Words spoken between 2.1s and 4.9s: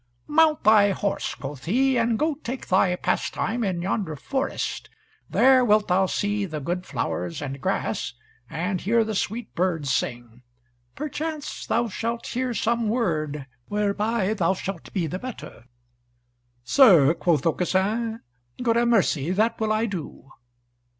go take thy pastime in yonder forest,